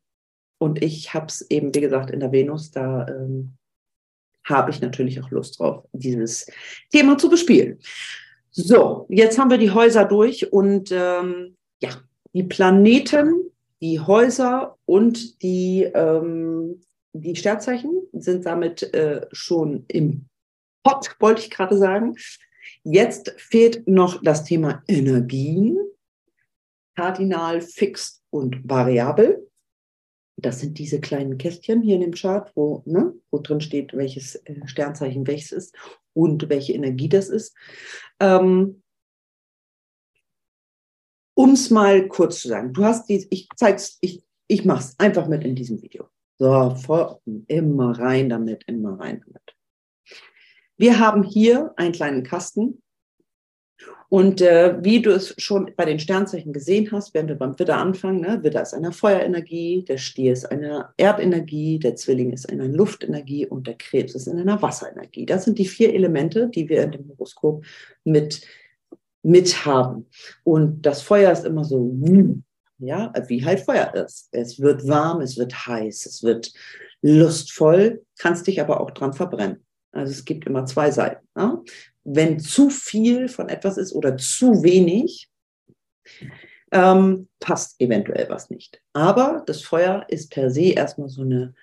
[0.58, 3.58] und ich habe es eben, wie gesagt, in der Venus, da ähm,
[4.46, 6.48] habe ich natürlich auch Lust drauf, dieses
[6.92, 7.80] Thema zu bespielen.
[8.52, 11.90] So, jetzt haben wir die Häuser durch und ähm, ja,
[12.34, 13.52] die Planeten,
[13.82, 16.82] die Häuser und die, ähm,
[17.14, 20.26] die Sternzeichen sind damit äh, schon im
[20.84, 22.16] Pot, wollte ich gerade sagen.
[22.84, 25.78] Jetzt fehlt noch das Thema Energien,
[26.96, 29.48] Kardinal, Fix und Variabel.
[30.42, 34.36] Das sind diese kleinen Kästchen hier in dem Chart, wo, ne, wo drin steht, welches
[34.36, 35.76] äh, Sternzeichen welches ist
[36.14, 37.56] und welche Energie das ist.
[38.20, 38.82] Ähm,
[41.34, 45.00] um es mal kurz zu sagen, du hast die, ich zeig's, ich, ich mache es
[45.00, 46.10] einfach mit in diesem Video.
[46.38, 49.56] So, voll, immer rein damit, immer rein damit.
[50.78, 52.82] Wir haben hier einen kleinen Kasten
[54.12, 57.78] und äh, wie du es schon bei den Sternzeichen gesehen hast, werden wir beim Widder
[57.78, 58.20] anfangen.
[58.20, 58.44] Ne?
[58.44, 63.68] Widder ist eine Feuerenergie, der Stier ist eine Erdenergie, der Zwilling ist eine Luftenergie und
[63.68, 65.26] der Krebs ist in einer Wasserenergie.
[65.26, 67.64] Das sind die vier Elemente, die wir in dem Horoskop
[68.04, 68.42] mit,
[69.24, 70.08] mit haben.
[70.44, 71.96] Und das Feuer ist immer so,
[72.80, 74.28] ja, wie halt Feuer ist.
[74.34, 76.52] Es wird warm, es wird heiß, es wird
[77.02, 79.64] lustvoll, kannst dich aber auch dran verbrennen.
[79.92, 81.28] Also es gibt immer zwei Seiten.
[81.38, 81.62] Ja?
[82.04, 85.30] wenn zu viel von etwas ist oder zu wenig,
[86.72, 88.82] ähm, passt eventuell was nicht.
[88.94, 91.54] Aber das Feuer ist per se erstmal so eine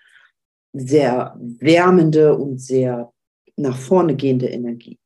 [0.73, 3.13] sehr wärmende und sehr
[3.57, 4.99] nach vorne gehende Energie.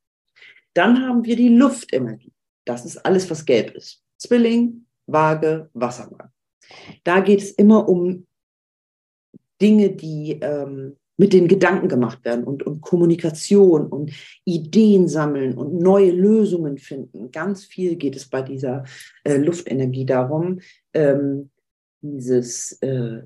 [0.75, 2.33] Dann haben wir die Luftenergie.
[2.65, 4.03] Das ist alles, was gelb ist.
[4.19, 6.31] Zwilling, Waage, Wassermann.
[7.05, 8.27] Da geht es immer um
[9.61, 14.12] Dinge, die ähm, mit den Gedanken gemacht werden und, und Kommunikation und
[14.44, 17.31] Ideen sammeln und neue Lösungen finden.
[17.31, 18.85] Ganz viel geht es bei dieser
[19.25, 20.61] äh, Luftenergie darum,
[20.94, 21.51] ähm,
[22.01, 23.22] dieses äh,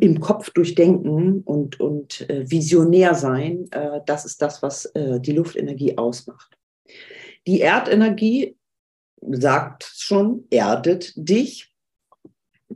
[0.00, 5.32] im Kopf durchdenken und, und äh, visionär sein, äh, das ist das, was äh, die
[5.32, 6.58] Luftenergie ausmacht.
[7.46, 8.56] Die Erdenergie
[9.20, 11.72] sagt schon, erdet dich.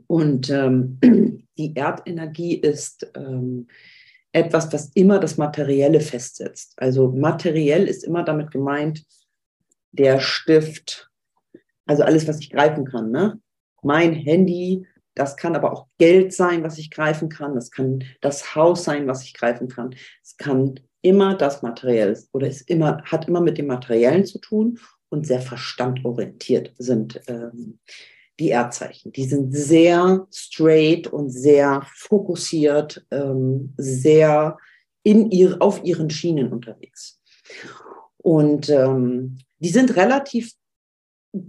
[0.07, 0.99] Und ähm,
[1.57, 3.67] die Erdenergie ist ähm,
[4.33, 6.73] etwas, was immer das Materielle festsetzt.
[6.77, 9.03] Also materiell ist immer damit gemeint,
[9.91, 11.09] der Stift,
[11.85, 13.11] also alles, was ich greifen kann.
[13.11, 13.39] Ne?
[13.81, 17.55] Mein Handy, das kann aber auch Geld sein, was ich greifen kann.
[17.55, 19.93] Das kann das Haus sein, was ich greifen kann.
[20.23, 24.79] Es kann immer das Materielle oder ist immer, hat immer mit dem Materiellen zu tun
[25.09, 27.79] und sehr verstandorientiert sind ähm,
[28.41, 29.11] die Erdzeichen.
[29.11, 34.57] Die sind sehr straight und sehr fokussiert, ähm, sehr
[35.03, 37.21] in ihr, auf ihren Schienen unterwegs.
[38.17, 40.53] Und ähm, die sind relativ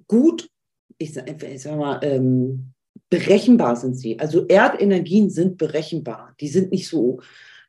[0.07, 0.51] gut,
[0.99, 2.73] ich ich sag mal, ähm,
[3.09, 4.19] berechenbar sind sie.
[4.19, 6.35] Also Erdenergien sind berechenbar.
[6.41, 7.21] Die sind nicht so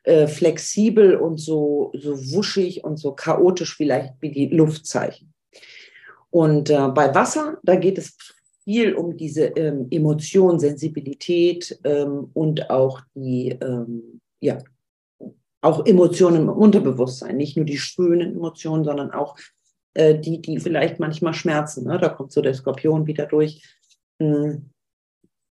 [0.04, 5.32] äh, flexibel und so, so wuschig und so chaotisch vielleicht wie die Luftzeichen.
[6.30, 8.16] Und äh, bei Wasser, da geht es
[8.64, 14.58] viel um diese ähm, Emotion, Sensibilität ähm, und auch die, ähm, ja,
[15.60, 19.36] auch Emotionen im Unterbewusstsein, nicht nur die schönen Emotionen, sondern auch
[19.94, 21.84] äh, die, die vielleicht manchmal schmerzen.
[21.84, 21.98] Ne?
[21.98, 23.62] Da kommt so der Skorpion wieder durch,
[24.18, 24.58] mh,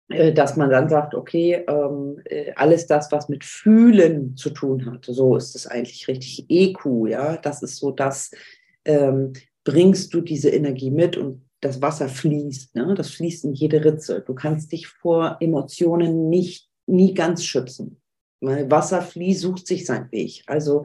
[0.09, 4.87] äh, dass man dann sagt, okay, ähm, äh, alles das, was mit Fühlen zu tun
[4.87, 8.31] hat, so ist es eigentlich richtig EQ, ja, das ist so das,
[8.85, 9.33] ähm,
[9.65, 12.75] bringst du diese Energie mit und das Wasser fließt.
[12.75, 12.95] Ne?
[12.95, 14.23] Das fließt in jede Ritze.
[14.27, 18.01] Du kannst dich vor Emotionen nicht, nie ganz schützen.
[18.41, 20.43] Weil Wasser fließt, sucht sich seinen Weg.
[20.47, 20.85] Also,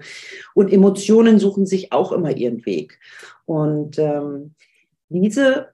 [0.56, 3.00] und Emotionen suchen sich auch immer ihren Weg.
[3.46, 4.56] Und ähm,
[5.10, 5.74] diese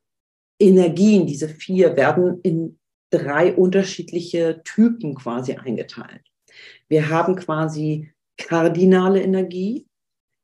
[0.60, 6.24] Energien, diese vier, werden in drei unterschiedliche Typen quasi eingeteilt.
[6.90, 9.87] Wir haben quasi kardinale Energie,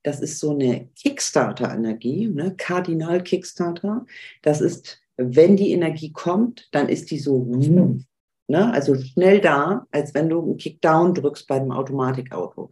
[0.04, 2.54] das ist so eine Kickstarter-Energie, ne?
[2.58, 4.06] Kardinal-Kickstarter.
[4.42, 8.74] Das ist, wenn die Energie kommt, dann ist die so, ne?
[8.74, 12.70] also schnell da, als wenn du einen Kickdown drückst bei einem Automatikauto.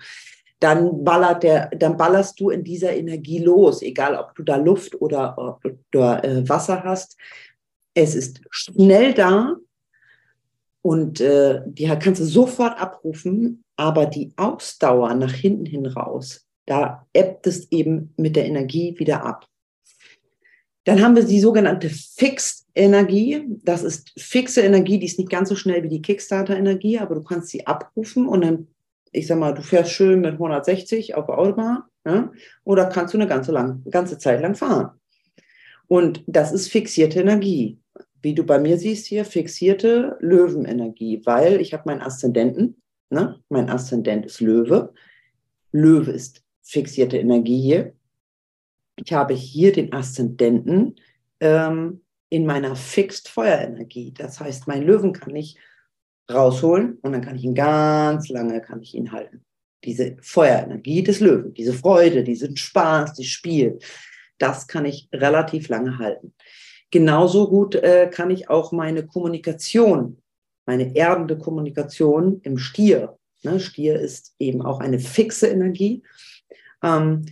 [0.59, 5.01] Dann ballert der, dann ballerst du in dieser Energie los, egal ob du da Luft
[5.01, 5.59] oder,
[5.93, 7.17] oder äh, Wasser hast.
[7.93, 9.55] Es ist schnell da
[10.81, 17.07] und äh, die kannst du sofort abrufen, aber die Ausdauer nach hinten hin raus, da
[17.13, 19.47] ebbt es eben mit der Energie wieder ab.
[20.83, 23.45] Dann haben wir die sogenannte Fixed-Energie.
[23.63, 27.23] Das ist fixe Energie, die ist nicht ganz so schnell wie die Kickstarter-Energie, aber du
[27.23, 28.67] kannst sie abrufen und dann,
[29.11, 32.31] ich sag mal, du fährst schön mit 160 auf der Autobahn ja,
[32.63, 34.91] oder kannst du eine ganze, lang, ganze Zeit lang fahren.
[35.87, 37.77] Und das ist fixierte Energie.
[38.21, 43.39] Wie du bei mir siehst hier, fixierte Löwenenergie, weil ich habe meinen Aszendenten, ne?
[43.49, 44.93] mein Aszendent ist Löwe.
[45.71, 47.83] Löwe ist fixierte Energie.
[48.95, 50.95] Ich habe hier den Aszendenten
[51.41, 54.13] ähm, in meiner Fixed Feuerenergie.
[54.13, 55.57] Das heißt, mein Löwen kann ich
[56.31, 59.43] rausholen und dann kann ich ihn ganz lange kann ich ihn halten.
[59.83, 63.79] Diese Feuerenergie des Löwen, diese Freude, diesen Spaß, das Spiel,
[64.37, 66.33] das kann ich relativ lange halten.
[66.89, 70.21] Genauso gut äh, kann ich auch meine Kommunikation,
[70.65, 73.17] meine erdende Kommunikation im Stier.
[73.43, 76.03] Ne, Stier ist eben auch eine fixe Energie.
[76.83, 77.25] Ähm,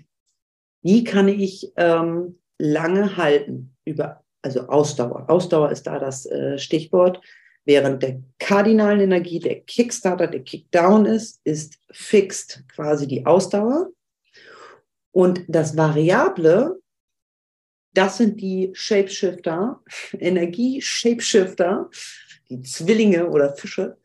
[0.81, 5.29] die kann ich ähm, lange halten über, also Ausdauer.
[5.29, 7.21] Ausdauer ist da das äh, Stichwort.
[7.65, 13.91] Während der kardinalen Energie der Kickstarter, der Kickdown ist, ist fixed quasi die Ausdauer.
[15.12, 16.81] Und das Variable,
[17.93, 19.81] das sind die Shapeshifter,
[20.13, 21.89] Energie-Shapeshifter,
[22.49, 23.97] die Zwillinge oder Fische,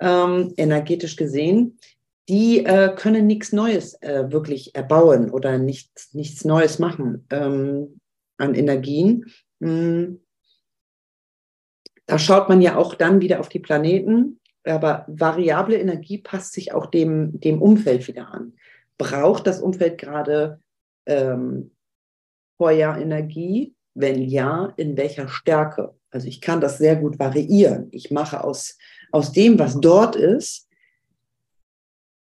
[0.00, 1.78] ähm, energetisch gesehen,
[2.28, 8.00] die äh, können nichts Neues äh, wirklich erbauen oder nichts, nichts Neues machen ähm,
[8.38, 9.26] an Energien.
[9.60, 10.20] Hm.
[12.06, 16.72] Da schaut man ja auch dann wieder auf die Planeten, aber variable Energie passt sich
[16.72, 18.54] auch dem, dem Umfeld wieder an.
[18.98, 20.60] Braucht das Umfeld gerade
[21.06, 21.72] ähm,
[22.58, 23.74] Feuerenergie?
[23.94, 25.94] Wenn ja, in welcher Stärke?
[26.10, 27.88] Also ich kann das sehr gut variieren.
[27.90, 28.76] Ich mache aus,
[29.12, 30.63] aus dem, was dort ist,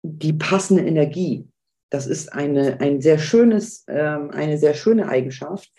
[0.02, 1.48] die passende Energie.
[1.90, 5.70] Das ist eine, ein sehr schönes, ähm, eine sehr schöne Eigenschaft,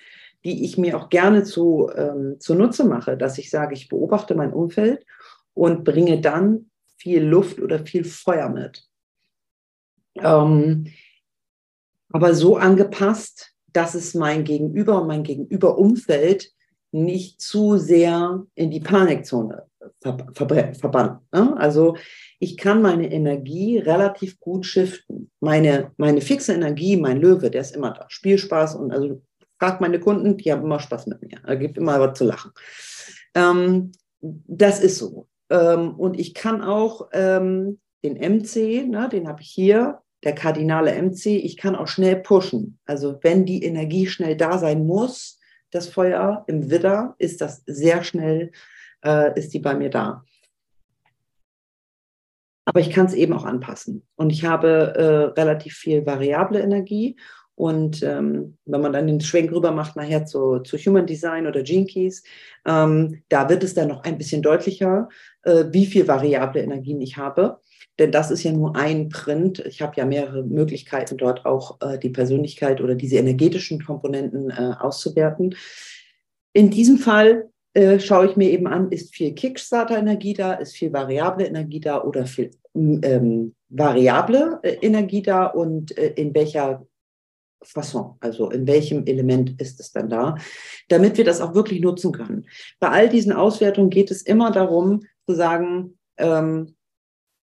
[0.46, 4.54] die ich mir auch gerne zu, ähm, zunutze mache, dass ich sage, ich beobachte mein
[4.54, 5.06] Umfeld
[5.54, 8.84] und bringe dann viel Luft oder viel Feuer mit.
[10.16, 10.88] Ähm,
[12.10, 16.52] aber so angepasst, dass es mein Gegenüber und mein Gegenüberumfeld
[16.92, 19.66] nicht zu sehr in die Panikzone
[20.00, 21.22] ver ver verbannt.
[21.32, 21.58] Ne?
[21.58, 21.98] Also
[22.44, 25.32] ich kann meine Energie relativ gut shiften.
[25.40, 28.06] Meine, meine fixe Energie, mein Löwe, der ist immer da.
[28.10, 29.22] Spielspaß und also
[29.58, 31.40] frag meine Kunden, die haben immer Spaß mit mir.
[31.46, 32.52] Da gibt immer was zu lachen.
[33.34, 35.30] Ähm, das ist so.
[35.50, 41.02] Ähm, und ich kann auch ähm, den MC, ne, den habe ich hier, der kardinale
[41.02, 42.78] MC, ich kann auch schnell pushen.
[42.86, 45.40] Also wenn die Energie schnell da sein muss,
[45.72, 48.52] das Feuer im Widder, ist das sehr schnell,
[49.06, 50.26] äh, ist die bei mir da.
[52.66, 54.04] Aber ich kann es eben auch anpassen.
[54.16, 57.18] Und ich habe äh, relativ viel variable Energie.
[57.56, 61.62] Und ähm, wenn man dann den Schwenk rüber macht, nachher zu, zu Human Design oder
[61.62, 62.24] Gene Keys,
[62.66, 65.08] ähm, da wird es dann noch ein bisschen deutlicher,
[65.44, 67.60] äh, wie viel variable Energien ich habe.
[68.00, 69.60] Denn das ist ja nur ein Print.
[69.60, 74.74] Ich habe ja mehrere Möglichkeiten, dort auch äh, die Persönlichkeit oder diese energetischen Komponenten äh,
[74.80, 75.56] auszuwerten.
[76.54, 80.94] In diesem Fall äh, schaue ich mir eben an, ist viel Kickstarter-Energie da, ist viel
[80.94, 86.86] variable Energie da oder viel ähm, variable äh, Energie da und äh, in welcher
[87.64, 90.36] Fasson, also in welchem Element ist es dann da,
[90.90, 92.46] damit wir das auch wirklich nutzen können.
[92.80, 96.76] Bei all diesen Auswertungen geht es immer darum zu sagen, ähm,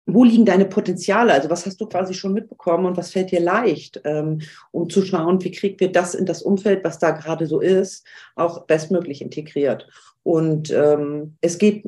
[0.07, 1.34] wo liegen deine Potenziale?
[1.34, 5.03] Also was hast du quasi schon mitbekommen und was fällt dir leicht, ähm, um zu
[5.03, 8.05] schauen, wie kriegen wir das in das Umfeld, was da gerade so ist,
[8.36, 9.88] auch bestmöglich integriert.
[10.26, 11.86] Und ähm, es geht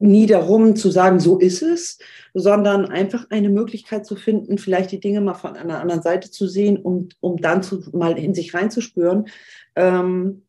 [0.00, 1.98] nie darum zu sagen, so ist es,
[2.34, 6.48] sondern einfach eine Möglichkeit zu finden, vielleicht die Dinge mal von einer anderen Seite zu
[6.48, 9.28] sehen und um dann zu, mal in sich reinzuspüren.
[9.76, 10.42] Ähm,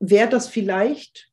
[0.00, 1.28] Wäre das vielleicht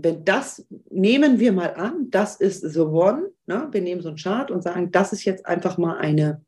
[0.00, 3.68] wenn das nehmen wir mal an, das ist the one, ne?
[3.70, 6.44] wir nehmen so einen Chart und sagen, das ist jetzt einfach mal eine,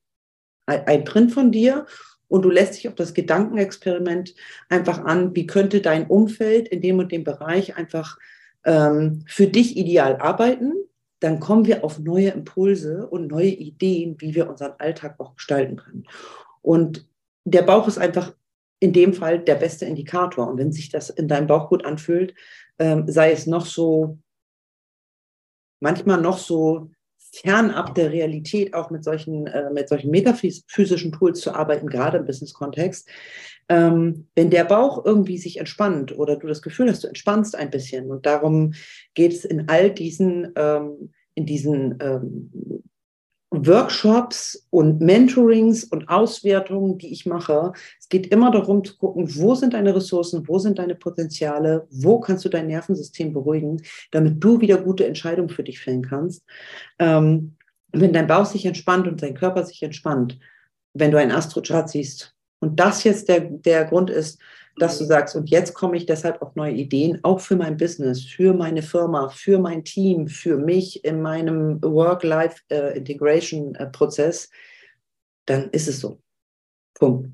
[0.67, 1.87] ein Print von dir
[2.31, 4.35] und du lässt dich auf das Gedankenexperiment
[4.69, 8.19] einfach an, wie könnte dein Umfeld in dem und dem Bereich einfach
[8.65, 10.75] ähm, für dich ideal arbeiten,
[11.19, 15.77] dann kommen wir auf neue Impulse und neue Ideen, wie wir unseren Alltag auch gestalten
[15.77, 16.05] können.
[16.63, 17.09] Und
[17.45, 18.33] der Bauch ist einfach
[18.79, 20.49] in dem Fall der beste Indikator.
[20.49, 22.35] Und wenn sich das in deinem Bauch gut anfühlt,
[22.79, 24.19] ähm, sei es noch so,
[25.81, 26.91] manchmal noch so
[27.33, 32.27] fernab der Realität, auch mit solchen, äh, mit solchen metaphysischen Tools zu arbeiten, gerade im
[32.27, 33.09] Business-Kontext.
[33.69, 37.71] Ähm, wenn der Bauch irgendwie sich entspannt oder du das Gefühl hast, du entspannst ein
[37.71, 38.75] bisschen und darum
[39.15, 42.83] geht es in all diesen, ähm, in diesen ähm,
[43.51, 47.73] Workshops und Mentorings und Auswertungen, die ich mache.
[47.99, 52.21] Es geht immer darum zu gucken, wo sind deine Ressourcen, wo sind deine Potenziale, wo
[52.21, 53.83] kannst du dein Nervensystem beruhigen,
[54.13, 56.45] damit du wieder gute Entscheidungen für dich fällen kannst.
[57.01, 57.57] Ähm,
[57.93, 60.39] wenn dein Bauch sich entspannt und dein Körper sich entspannt,
[60.95, 64.41] wenn du einen Astrochart siehst und das jetzt der, der Grund ist,
[64.77, 68.25] dass du sagst, und jetzt komme ich deshalb auf neue Ideen, auch für mein Business,
[68.25, 74.51] für meine Firma, für mein Team, für mich in meinem Work-Life-Integration-Prozess,
[75.47, 76.21] dann ist es so.
[76.95, 77.31] Punkt.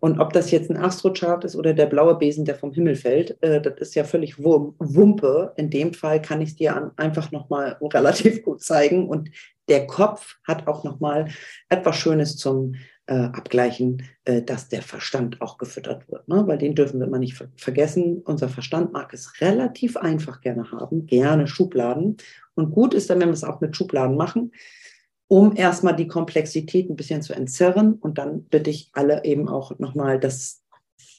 [0.00, 3.42] Und ob das jetzt ein Astrochart ist oder der blaue Besen, der vom Himmel fällt,
[3.42, 5.52] äh, das ist ja völlig Wumpe.
[5.56, 9.08] In dem Fall kann ich es dir einfach nochmal relativ gut zeigen.
[9.08, 9.30] Und
[9.68, 11.28] der Kopf hat auch nochmal
[11.68, 12.74] etwas Schönes zum
[13.06, 16.26] äh, abgleichen, äh, dass der Verstand auch gefüttert wird.
[16.28, 16.46] Ne?
[16.46, 18.22] Weil den dürfen wir immer nicht ver vergessen.
[18.24, 22.16] Unser Verstand mag es relativ einfach gerne haben, gerne Schubladen.
[22.54, 24.52] Und gut ist dann, wenn wir es auch mit Schubladen machen,
[25.28, 27.94] um erstmal die Komplexität ein bisschen zu entzerren.
[27.94, 30.62] Und dann bitte ich alle eben auch nochmal, das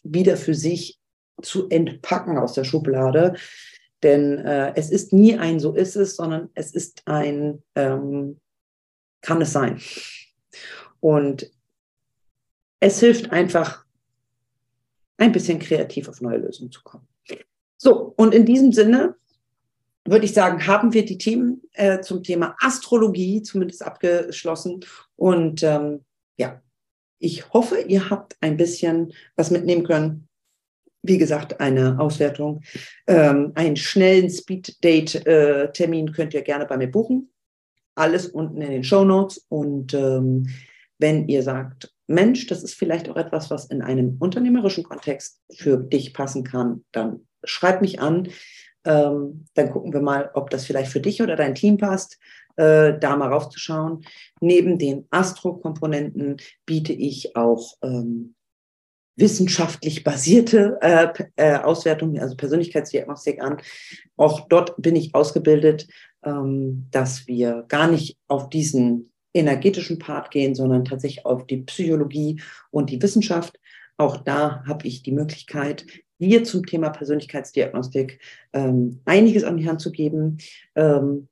[0.03, 0.99] wieder für sich
[1.41, 3.35] zu entpacken aus der Schublade.
[4.03, 8.39] Denn äh, es ist nie ein so ist es, sondern es ist ein ähm,
[9.21, 9.81] kann es sein.
[10.99, 11.51] Und
[12.79, 13.85] es hilft einfach,
[15.17, 17.07] ein bisschen kreativ auf neue Lösungen zu kommen.
[17.77, 19.15] So, und in diesem Sinne
[20.05, 24.85] würde ich sagen, haben wir die Themen äh, zum Thema Astrologie zumindest abgeschlossen.
[25.15, 26.01] Und ähm,
[26.37, 26.61] ja,
[27.17, 30.27] ich hoffe, ihr habt ein bisschen was mitnehmen können.
[31.01, 32.61] Wie gesagt, eine Auswertung,
[33.07, 37.31] ähm, einen schnellen Speed-Date-Termin äh, könnt ihr gerne bei mir buchen.
[37.95, 39.45] Alles unten in den Show Notes.
[39.49, 40.47] Und ähm,
[40.99, 45.77] wenn ihr sagt, Mensch, das ist vielleicht auch etwas, was in einem unternehmerischen Kontext für
[45.77, 48.29] dich passen kann, dann schreib mich an.
[48.83, 52.19] Ähm, dann gucken wir mal, ob das vielleicht für dich oder dein Team passt,
[52.55, 54.05] äh, da mal raufzuschauen.
[54.41, 58.35] Neben den Astro-Komponenten biete ich auch ähm,
[59.15, 63.57] wissenschaftlich basierte äh, äh, Auswertungen, also Persönlichkeitsdiagnostik an.
[64.17, 65.87] Auch dort bin ich ausgebildet,
[66.23, 72.41] ähm, dass wir gar nicht auf diesen energetischen Part gehen, sondern tatsächlich auf die Psychologie
[72.71, 73.59] und die Wissenschaft.
[73.97, 75.85] Auch da habe ich die Möglichkeit,
[76.19, 78.19] dir zum Thema Persönlichkeitsdiagnostik
[78.53, 80.37] ähm, einiges an die Hand zu geben.
[80.75, 81.27] Ähm,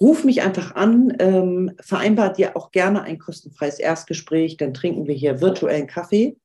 [0.00, 5.14] ruf mich einfach an, ähm, vereinbart dir auch gerne ein kostenfreies Erstgespräch, dann trinken wir
[5.14, 6.36] hier virtuellen Kaffee.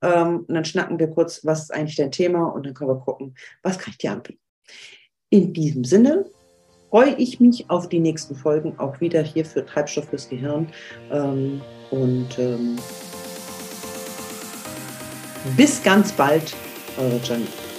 [0.00, 3.00] Ähm, und dann schnacken wir kurz, was ist eigentlich dein Thema und dann können wir
[3.00, 4.40] gucken, was kann ich dir anbieten.
[5.30, 6.26] In diesem Sinne
[6.92, 10.68] freue ich mich auf die nächsten Folgen, auch wieder hier für Treibstoff fürs Gehirn.
[11.10, 12.76] Ähm, und ähm,
[15.56, 16.54] bis ganz bald,
[16.98, 17.71] eure Janine.